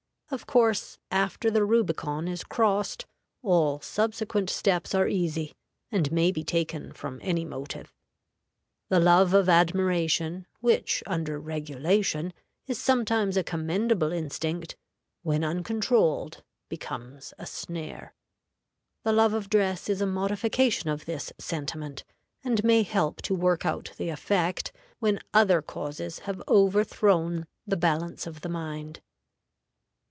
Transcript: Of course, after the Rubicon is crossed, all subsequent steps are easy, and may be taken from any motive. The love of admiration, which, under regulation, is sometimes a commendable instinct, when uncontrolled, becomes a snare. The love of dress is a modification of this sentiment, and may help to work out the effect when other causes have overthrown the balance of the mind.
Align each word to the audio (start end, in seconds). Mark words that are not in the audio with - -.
Of 0.33 0.45
course, 0.47 0.97
after 1.11 1.51
the 1.51 1.65
Rubicon 1.65 2.25
is 2.29 2.45
crossed, 2.45 3.05
all 3.41 3.81
subsequent 3.81 4.49
steps 4.49 4.95
are 4.95 5.09
easy, 5.09 5.57
and 5.91 6.09
may 6.09 6.31
be 6.31 6.41
taken 6.41 6.93
from 6.93 7.19
any 7.21 7.43
motive. 7.43 7.93
The 8.87 9.01
love 9.01 9.33
of 9.33 9.49
admiration, 9.49 10.47
which, 10.61 11.03
under 11.05 11.37
regulation, 11.37 12.31
is 12.65 12.79
sometimes 12.81 13.35
a 13.35 13.43
commendable 13.43 14.13
instinct, 14.13 14.77
when 15.21 15.43
uncontrolled, 15.43 16.43
becomes 16.69 17.33
a 17.37 17.45
snare. 17.45 18.13
The 19.03 19.11
love 19.11 19.33
of 19.33 19.49
dress 19.49 19.89
is 19.89 19.99
a 19.99 20.07
modification 20.07 20.89
of 20.89 21.03
this 21.03 21.33
sentiment, 21.39 22.05
and 22.41 22.63
may 22.63 22.83
help 22.83 23.21
to 23.23 23.35
work 23.35 23.65
out 23.65 23.91
the 23.97 24.07
effect 24.07 24.71
when 24.99 25.19
other 25.33 25.61
causes 25.61 26.19
have 26.19 26.41
overthrown 26.47 27.47
the 27.67 27.75
balance 27.75 28.25
of 28.25 28.39
the 28.39 28.47
mind. 28.47 29.01